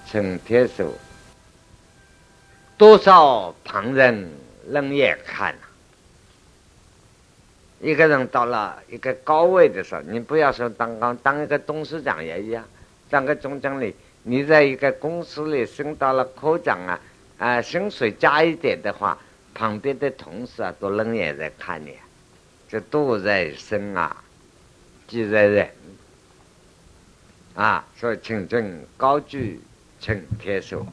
[0.07, 0.91] 承天手，
[2.79, 4.27] 多少旁人
[4.69, 5.53] 冷眼看。
[7.79, 12.65] 一个人到了一个高位的时候，你不要说当刚当一个董事长也一样，
[13.07, 16.99] 当个总经理，你在一个公司里升到了科长啊，
[17.37, 19.17] 啊，薪水加一点的话，
[19.53, 21.95] 旁边的同事啊都冷眼在看你，
[22.67, 24.23] 这度在身啊，
[25.07, 25.69] 即在人
[27.55, 29.59] 啊，所以请尊高举
[29.99, 30.85] 请天手，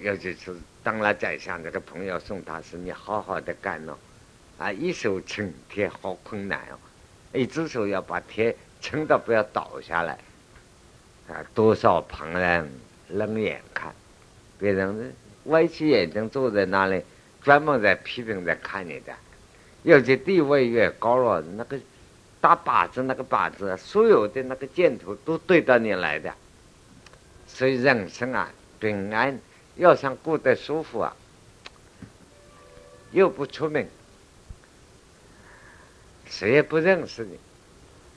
[0.00, 3.96] 尤其是当了宰相，这个朋友送他是你好好的干哦。
[4.58, 6.78] 啊，一手撑天好困难哦，
[7.32, 10.18] 一只手要把天撑到不要倒下来。
[11.28, 12.68] 啊，多少旁人
[13.08, 13.94] 冷眼看，
[14.58, 17.02] 别人歪起眼睛坐在那里，
[17.42, 19.14] 专门在批评在看你的。
[19.84, 21.78] 尤其地位越高了，那个
[22.40, 26.34] 打靶子那个靶子，所有的那个箭头都对到你来的。
[27.46, 29.38] 所以人生啊，平安
[29.76, 31.16] 要想过得舒服啊，
[33.12, 33.86] 又不出名。
[36.28, 37.38] 谁也不认识你，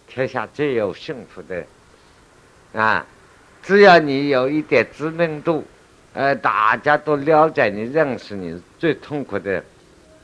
[0.08, 1.66] 天下最有幸福的
[2.74, 3.06] 啊！
[3.64, 5.64] 只要你有一点知名度，
[6.13, 9.63] 呃，大家都了解你、认识你，最痛苦的，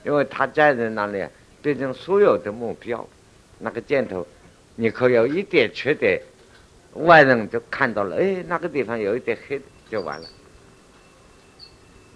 [0.04, 1.26] 因为他站在那里
[1.62, 3.08] 变成所有的目标。
[3.60, 4.28] 那个箭头，
[4.76, 6.22] 你可有一点缺点，
[6.94, 10.28] 外人就看到了，哎，那个地方有一点黑，就完了。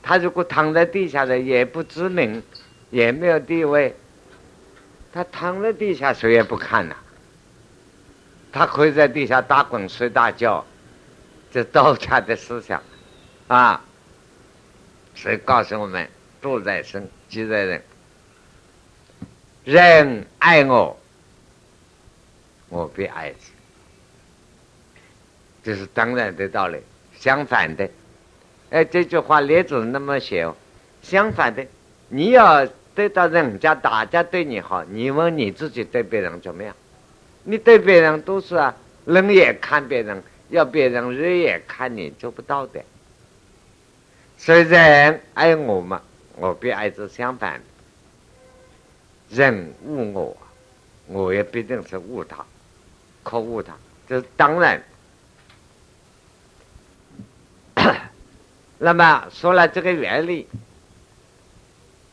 [0.04, 2.44] 他如果躺在地下的，也不知名，
[2.90, 3.96] 也没有地位。
[5.14, 6.96] 他躺在地下，谁也不看呐。
[8.52, 10.66] 他可以在地下打滚、睡大觉，
[11.52, 12.82] 这道家的思想
[13.56, 13.84] 啊。
[15.16, 16.08] 所以告诉我们：
[16.42, 17.84] 度在生，即在人。
[19.64, 21.00] 人爱我，
[22.70, 23.36] 我必爱之。
[25.64, 26.80] 这是当然的道理。
[27.20, 27.90] 相反的，
[28.72, 30.56] 哎，这句话列子那么写哦。
[31.02, 31.66] 相反的，
[32.08, 32.68] 你要。
[32.94, 36.76] 得到人家，大家对你好，你问你自己对别人怎么样？
[37.46, 42.84] 你对别人都是啊，冷眼看别人，要别人热眼看你，做不到的。
[44.44, 46.02] 所以人爱我嘛，
[46.36, 47.62] 我必爱之；相反，
[49.30, 50.38] 人误我，
[51.06, 52.44] 我也必定是误他，
[53.22, 53.78] 可误他。
[54.10, 54.84] 这当然。
[58.80, 60.48] 那么说了这个原理。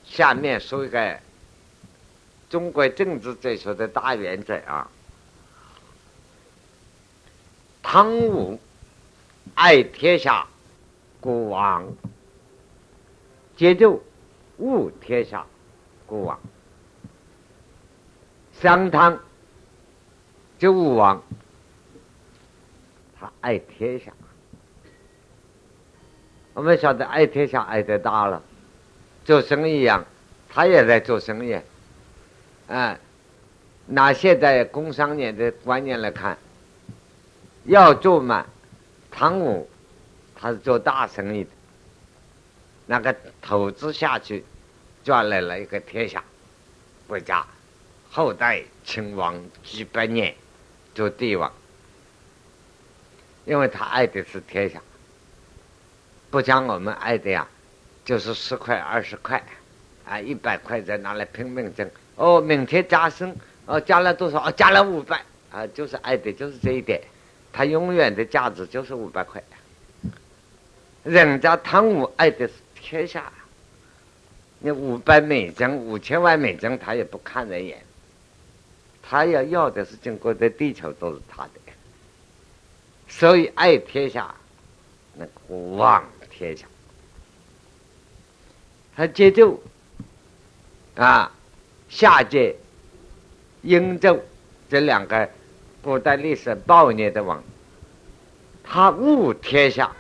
[0.05, 1.19] 下面说一个
[2.51, 4.91] 中国政治哲学的大原则啊，
[7.83, 8.61] 汤武
[9.55, 10.47] 爱天下，
[11.21, 11.85] 国王；
[13.59, 14.01] 接奏，
[14.59, 15.45] 恶天下，
[16.07, 16.39] 国王，
[18.53, 19.19] 商汤
[20.61, 21.21] 就武王，
[23.19, 24.13] 他爱天下。
[26.55, 28.41] 我们晓得爱天下爱得大了，
[29.25, 30.05] 做生意一样，
[30.49, 31.59] 他也在做生意。
[32.69, 32.97] 嗯，
[33.87, 36.39] 拿现在工商业的观念来看，
[37.65, 38.47] 要做嘛，
[39.11, 39.69] 汤武
[40.37, 41.51] 他是做大生意的，
[42.91, 44.43] 那个投资下去，
[45.05, 46.25] 赚来了一个天下，
[47.07, 47.47] 国家
[48.11, 50.35] 后代秦王几百年，
[50.95, 51.53] 做帝王，
[53.45, 54.81] 因为他爱的是天下。
[56.31, 57.47] 不像我们爱的呀，
[58.07, 59.43] 就是十块二十块，
[60.07, 61.87] 啊，一百块在拿来拼命挣。
[62.17, 64.49] 哦，明天加薪，哦，加了多少？
[64.49, 65.23] 哦，加了五百，
[65.53, 67.03] 啊，就是爱的就是这一点，
[67.53, 69.43] 他永远的价值就是五百块。
[71.05, 72.55] 人家贪污爱的是
[72.89, 73.31] 天下，
[74.61, 77.85] 你五百美金、五千万美金，他也不看人眼，
[79.03, 81.51] 他要要的是整个的地球都是他的，
[83.07, 84.35] 所以爱天下，
[85.15, 86.03] 那国王。
[86.31, 86.67] 天下，
[88.97, 89.61] 他接受
[90.95, 91.31] 啊，
[91.91, 92.57] 下届
[93.63, 94.19] 英纣
[94.71, 95.29] 这两个
[95.83, 97.45] 古代历史暴虐的王，
[98.65, 99.95] 他误天下。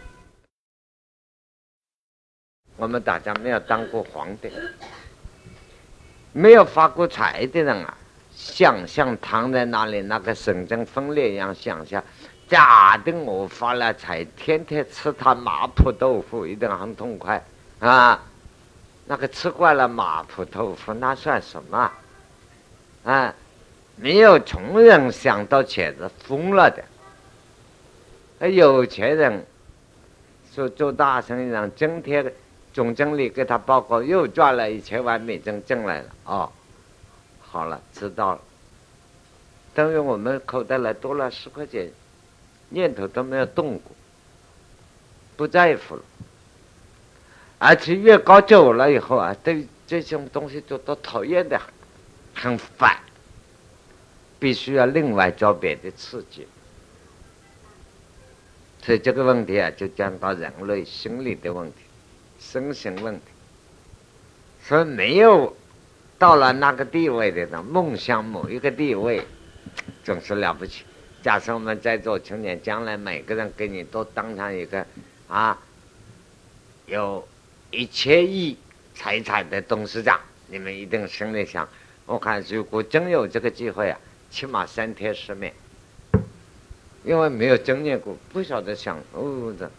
[2.78, 4.48] 我们大家没有当过皇帝，
[6.32, 7.98] 没有发过财的人啊，
[8.34, 12.02] 想象躺在那里那个神经分裂一样想象。
[12.46, 17.44] 假的，我发了财，天天吃他麻婆豆腐，一定很痛快
[17.80, 18.22] 啊！
[19.06, 21.90] 那个吃惯了麻婆豆腐，那算什么？
[23.04, 23.34] 啊，
[23.96, 26.82] 没有穷人想到钱是疯了的。
[28.48, 29.44] 有钱人
[30.54, 32.32] 说做大生意人，今天
[32.78, 36.08] 总经理给他报告又赚了一千万美金进来了。
[36.26, 36.52] 哦，
[37.40, 38.40] 好了，知道了。
[39.74, 41.90] 等于我们口袋里多了十块钱。
[42.70, 43.90] 念头都没有动过，
[45.36, 46.02] 不在乎了，
[47.58, 51.72] 而且越搞久了以后啊，对这种东西就都讨厌的很，
[52.34, 52.98] 很烦，
[54.38, 56.46] 必须要另外找别的刺激。
[58.82, 61.78] 所以这个问题啊，就讲到人类心理的问题，
[62.38, 63.22] 身心问题。
[64.62, 65.56] 所以没有
[66.18, 69.22] 到了那个地位的人，梦想某一个地位，
[70.04, 70.84] 总是了不起。
[71.22, 74.86] 假设我们在座青年，将来每个人给你都当上一个
[75.26, 75.58] 啊，
[76.86, 77.26] 有
[77.70, 78.56] 一千亿
[78.94, 81.68] 财产的董事长，你们一定心里想：
[82.06, 83.98] 我看如果真有这个机会啊，
[84.30, 85.52] 起码三天失眠，
[87.04, 89.70] 因为没有经验过，不晓得想哦的。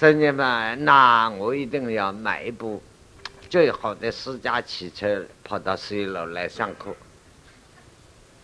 [0.00, 2.82] 三年半，那我一定要买一部
[3.50, 6.96] 最好的私家汽车，跑到十一楼来上课。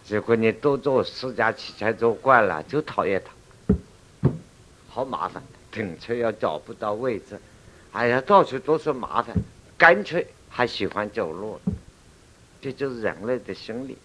[0.04, 4.28] 结果你都坐私家汽车坐惯了，就讨厌它，
[4.90, 5.42] 好麻烦，
[5.72, 7.40] 停车要找不到位置，
[7.92, 9.34] 哎呀，到处都是麻烦，
[9.78, 11.58] 干脆还喜欢走路，
[12.60, 13.96] 这就是人类的心理。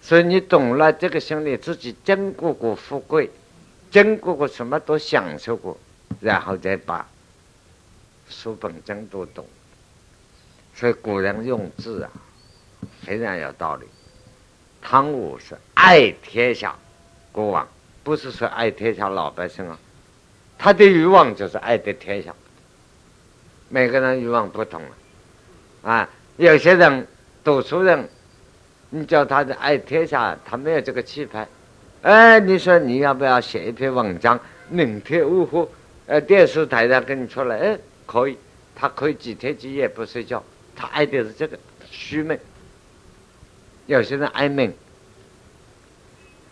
[0.00, 3.32] 所以你懂了这个心理，自己经过过富贵，
[3.90, 5.76] 经过过什么都享受过，
[6.20, 7.06] 然后再把
[8.28, 9.46] 书本真都懂。
[10.74, 12.10] 所以古人用字啊，
[13.02, 13.86] 非常有道理。
[14.82, 16.74] 汤武是爱天下
[17.32, 17.66] 国王，
[18.02, 19.78] 不是说爱天下老百姓啊。
[20.58, 22.34] 他的欲望就是爱的天下。
[23.68, 24.82] 每个人欲望不同
[25.82, 27.06] 啊，啊，有些人
[27.42, 28.08] 读书人，
[28.90, 31.46] 你叫他的爱天下，他没有这个气派。
[32.02, 34.38] 哎，你说你要不要写一篇文章？
[34.68, 35.70] 明天午后，
[36.06, 38.36] 呃，电视台上跟你出来，哎，可以，
[38.74, 40.42] 他可以几天几夜不睡觉，
[40.76, 41.58] 他爱的是这个
[41.90, 42.38] 虚名。
[43.86, 44.72] 有些人爱命，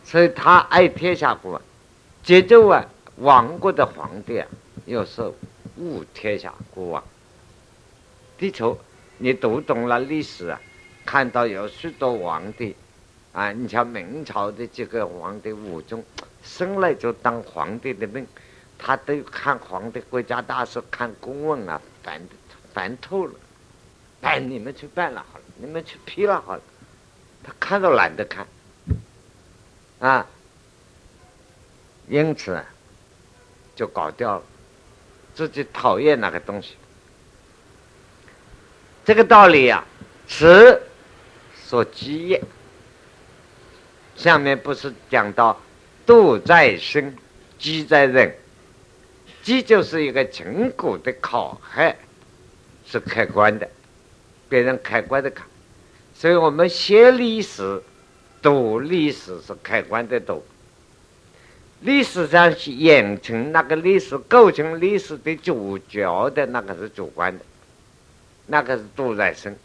[0.05, 1.61] 所以他爱天下国，
[2.23, 2.85] 节奏啊，
[3.17, 4.47] 亡国的皇帝啊，
[4.87, 5.23] 又是
[5.77, 7.05] 误天下国王。
[8.39, 8.79] 地球，
[9.19, 10.61] 你读懂了历史啊，
[11.07, 12.75] 看到有许多皇帝
[13.33, 16.03] 啊，你像明朝的这个皇帝武宗，
[16.43, 18.27] 生来就当皇帝的命，
[18.85, 22.21] 他都看皇帝国家大事，看公文啊，烦
[22.75, 23.35] 烦透了，
[24.21, 26.63] 办你们去办了好了，你们去批了好了。
[27.45, 28.45] 他看都懒得看，
[30.01, 30.27] 啊，
[32.09, 32.61] 因此
[33.77, 34.43] 就搞掉了，
[35.33, 36.77] 自己讨厌那个东西。
[39.05, 39.85] 这个道理呀，
[40.27, 40.83] 是
[41.69, 42.43] 说积业。
[44.17, 45.61] 下面不是讲到
[46.05, 47.17] 度在身，
[47.59, 48.37] 积在人，
[49.43, 51.95] 这就是一个成果的考核，
[52.87, 53.69] 是客观的，
[54.49, 55.47] 别人客观的看，
[56.15, 57.83] 所以我们写历史、
[58.41, 60.45] 读历史是客观的读。
[61.81, 67.45] 历史上是演成那个历史构成历史的主角的那个是主观的，
[68.47, 69.57] 那个是杜在生。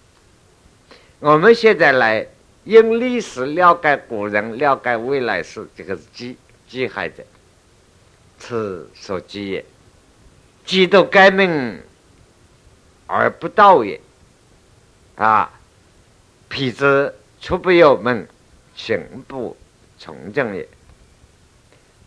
[1.20, 2.26] 我们现在来
[2.64, 6.36] 用历史了解古人、了解未来事，这个是机
[6.68, 7.24] 机害者，
[8.38, 9.66] 此所及也。
[10.66, 11.82] 机都改命
[13.06, 14.00] 而不道也。
[15.16, 15.52] 啊，
[16.50, 18.28] 痞子出不由门，
[18.76, 19.58] 行不
[19.98, 20.68] 从政也。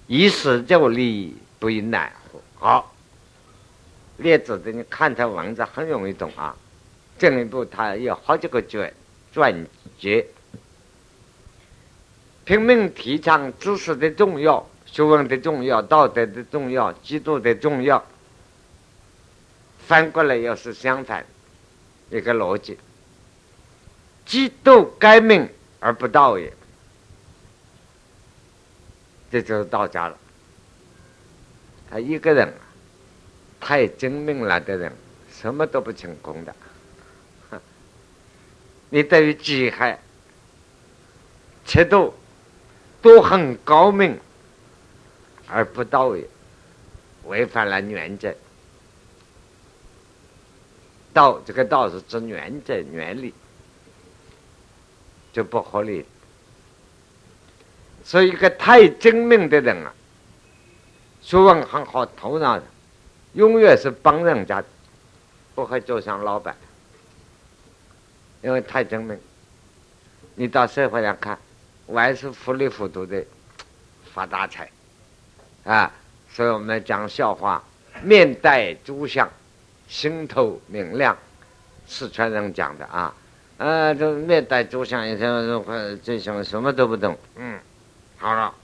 [0.07, 2.41] 一时就理，不亦难乎？
[2.55, 2.95] 好，
[4.19, 6.55] 列子的你看他文字很容易懂啊。
[7.19, 8.95] 进一步，他有好几个卷
[9.33, 9.67] 转
[9.99, 10.27] 节，
[12.45, 18.05] 拼命提倡知识的重要、学问的重要、道德的重要、基督的重要。
[19.87, 21.25] 反过来又是相反
[22.11, 22.79] 一个逻辑。
[24.27, 25.49] 嫉妒该命
[25.81, 26.53] 而不道也，
[29.31, 30.17] 这就是道家了。
[31.91, 32.53] 他一个人
[33.61, 34.93] 太精明了的人，
[35.33, 36.55] 什么都不成功的。
[38.91, 39.99] 你对于己害、
[41.65, 42.15] 尺度
[43.03, 44.17] 都很高明
[45.51, 46.27] 而不道也，
[47.25, 48.35] 违反了原则。
[51.13, 53.35] 道这个道是指原则、原理。
[55.33, 56.05] 就不合理，
[58.03, 59.95] 所以一个太精明的人啊，
[61.23, 62.65] 学问很好、头脑的，
[63.35, 64.61] 永远是帮人家，
[65.55, 66.57] 不会做上老板，
[68.43, 69.17] 因为太精明。
[70.35, 71.39] 你到社会上看，
[71.87, 73.25] 还是糊里糊涂的
[74.13, 74.69] 发大财
[75.65, 75.93] 啊！
[76.33, 77.63] 所以我们讲笑话，
[78.03, 79.29] 面带朱相，
[79.89, 81.17] 心头明亮，
[81.87, 83.15] 四川人讲的啊。
[83.59, 87.59] 啊，这面带猪相一天，快这什么什么都不懂，嗯，
[88.17, 88.55] 好了，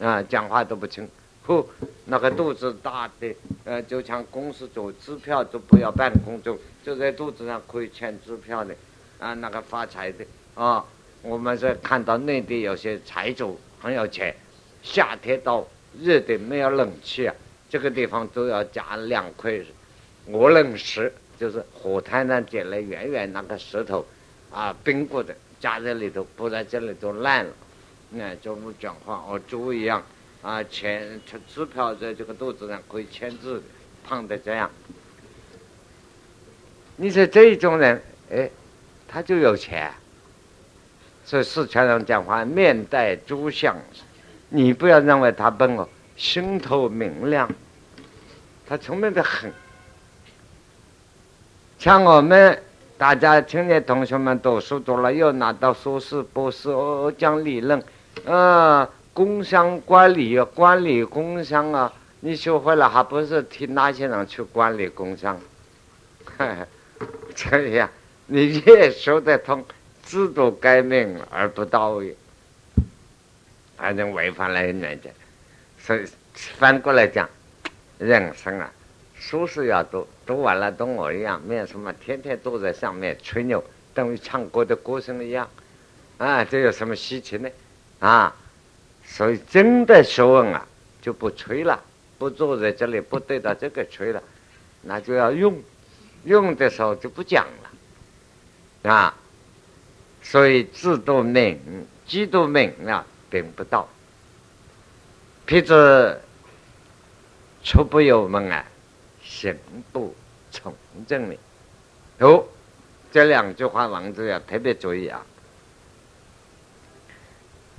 [0.00, 1.08] 啊，讲话都不清，
[1.46, 1.66] 呼，
[2.04, 8.74] 那个肚子大的，呃，就像公司做支票都不要办公，就就在肚子上可以签支票的，
[9.18, 10.84] 啊，那个发财的，啊，
[11.22, 14.34] 我们是看到内地有些财主很有钱，
[14.82, 15.66] 夏天到
[16.00, 17.34] 热的没有冷气啊，
[17.68, 19.58] 这个地方都要加两块
[20.30, 24.06] 鹅卵石，就是火滩上捡来圆圆那个石头。
[24.50, 27.52] 啊，冰过的加在里头，不然这里都烂了。
[28.10, 30.02] 那就不讲话，哦，猪一样
[30.40, 33.62] 啊，签出支票在这个肚子上可以签字，
[34.02, 34.70] 胖的这样。
[36.96, 38.50] 你说这种人，哎，
[39.06, 39.92] 他就有钱。
[41.26, 43.76] 所以四川人讲话面带猪相，
[44.48, 47.48] 你不要认为他笨哦，心头明亮，
[48.66, 49.52] 他聪明的很。
[51.78, 52.62] 像我们。
[52.98, 57.80] 大家青年同学们读书读了，又拿到硕士、博士哦，讲理论，
[58.26, 65.40] 啊，工商管理，管理工商啊，你学会了还不是替那些人去管理工商？
[67.36, 67.88] 这样
[68.26, 69.64] 你越说得通，
[70.04, 72.16] 制度改命而不到位，
[73.78, 75.08] 反正违反了原则。
[75.78, 76.04] 所以
[76.34, 77.26] 反过来讲，
[77.98, 78.70] 人生啊。
[79.20, 83.62] 书是要读，读完了跟我一样，没有什么，天天坐在上面吹牛，
[83.92, 85.50] 等于唱歌的歌声一样，
[86.18, 87.50] 啊，这有什么稀奇呢？
[87.98, 88.34] 啊，
[89.04, 90.64] 所以真的学问啊，
[91.02, 91.82] 就不吹了，
[92.16, 94.22] 不坐在这里，不对着这个吹了，
[94.82, 95.60] 那就要用，
[96.22, 97.44] 用的时候就不讲
[98.84, 99.16] 了，啊，
[100.22, 101.58] 所以自度命，
[102.06, 103.88] 嫉妒命啊，并不到，
[105.46, 106.18] 譬如
[107.62, 108.64] 出不由门啊。
[109.22, 109.56] 行
[109.92, 110.16] 不
[110.50, 110.74] 从
[111.06, 111.36] 政的，
[112.20, 112.44] 哦，
[113.12, 115.20] 这两句话文字要特别注意啊。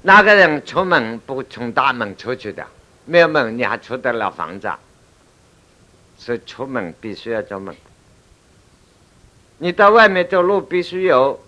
[0.04, 2.66] 那个人出门不从大门出去的？
[3.06, 4.72] 没有门你还出得了房子？
[6.18, 7.76] 所以出门必须要走门。
[9.58, 11.43] 你到外面走路必须有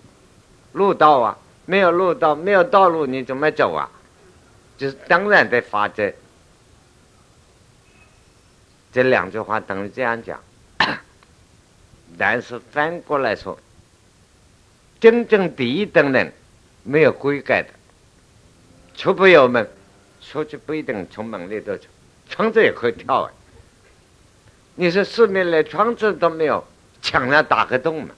[0.73, 1.37] 路道啊，
[1.71, 3.89] 没有路道，没有道路你怎么走啊？
[4.77, 6.11] 就是当然的法则。
[8.91, 10.37] 这两句话等于这样讲，
[12.19, 13.57] 但是反过来说，
[14.99, 16.33] 真正第一等人
[16.83, 17.69] 没有规改的，
[18.93, 19.65] 出不了门，
[20.19, 21.85] 出去不一定从门里头出，
[22.27, 23.31] 窗子也可以跳啊。
[24.75, 26.61] 你说四面连窗子都没有，
[27.01, 28.13] 墙上打个洞嘛，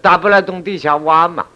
[0.00, 1.46] 打不了洞地下挖嘛，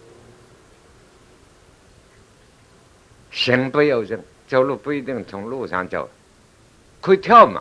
[3.33, 6.09] 行不由人，走路不一定从路上走。
[7.01, 7.61] 可以跳嘛，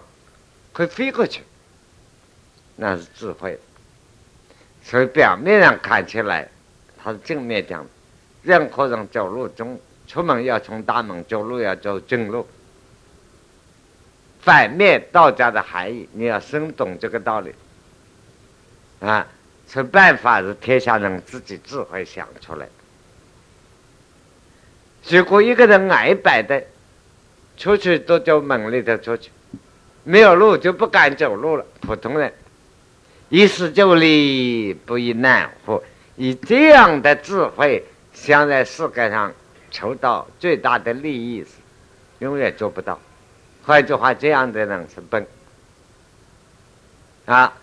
[0.71, 1.41] 可以飞过去，
[2.75, 3.57] 那是智慧。
[4.83, 6.47] 所以表面上看起来，
[7.01, 7.85] 他是正面讲，
[8.43, 12.45] 任何人走路中出门要从大门走路要走正路。
[14.41, 17.55] 反面道家的含义，你要深懂这个道理
[18.99, 19.25] 啊！
[19.67, 22.67] 这办法是天下人自己智慧想出来。
[25.09, 26.63] 如果一个人矮摆的，
[27.57, 29.31] 出去都走门里头出去，
[30.03, 31.65] 没有路就不敢走路了。
[31.81, 32.33] 普通人
[33.29, 35.81] 一时就力不亦难乎？
[36.15, 37.83] 以这样的智慧
[38.13, 39.33] 想在世界上
[39.71, 41.49] 筹到最大的利益，是
[42.19, 42.99] 永远做不到。
[43.63, 45.25] 换句话，这样的人是笨
[47.25, 47.53] 啊！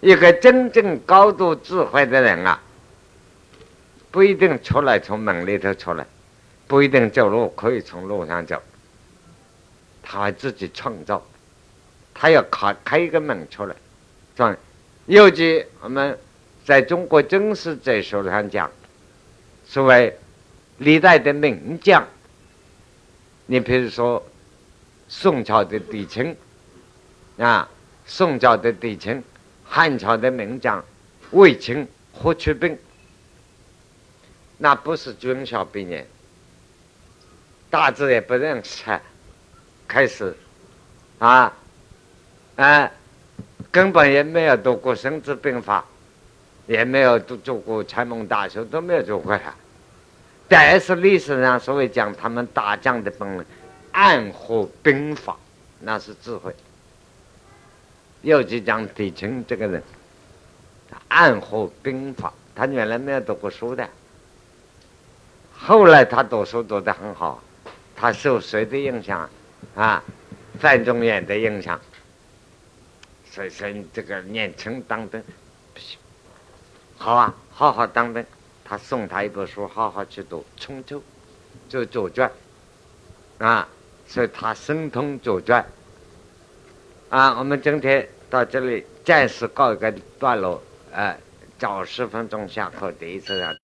[0.00, 2.60] 一个真正高度智慧的人啊，
[4.12, 6.06] 不一定出来从门里头出来，
[6.68, 8.62] 不一定走路可以从路上走，
[10.00, 11.20] 他自己创造，
[12.14, 13.74] 他要开开一个门出来。
[14.36, 14.56] 吧？
[15.06, 16.16] 尤其我们
[16.64, 18.70] 在中国军事这书上讲，
[19.66, 20.16] 所谓
[20.76, 22.06] 历代的名将，
[23.46, 24.24] 你比如说。
[25.10, 26.36] 宋朝的帝青
[27.38, 27.66] 啊，
[28.04, 29.24] 宋朝的帝青，
[29.64, 30.84] 汉朝的名将
[31.30, 32.76] 卫青、霍去病，
[34.58, 36.06] 那不是军校毕业，
[37.70, 38.98] 大致也不认识，
[39.86, 40.34] 开始
[41.18, 41.52] 啊，
[42.56, 42.90] 啊，
[43.70, 45.84] 根本也没有读过《孙子兵法》，
[46.72, 49.54] 也没有读做过《禅门大学》，都没有做过呀。
[50.48, 53.44] 但是历史上所谓讲他们打仗的本领。
[53.90, 55.36] 暗合兵法，
[55.80, 56.54] 那是智慧。
[58.20, 59.82] 尤其讲狄青这个人，
[61.08, 63.88] 暗合兵法，他原来没有读过书的，
[65.56, 67.42] 后来他读书读得很好，
[68.00, 69.28] 他受谁的影响
[69.74, 70.00] 啊？
[70.60, 71.80] 范仲淹的影响。
[73.28, 75.20] 所以说，这个年轻当兵
[75.74, 75.98] 不行，
[76.96, 78.24] 好啊，好好当兵。
[78.64, 80.98] 他送他一本书，好好去读《春秋》，
[81.68, 82.30] 就《左传》
[83.44, 83.68] 啊。
[84.06, 85.66] 所以他神通左传
[87.10, 87.36] 啊！
[87.38, 91.18] 我们今天到这里暂时告一个段落，呃，
[91.58, 93.58] 早十分钟下课，第一次让。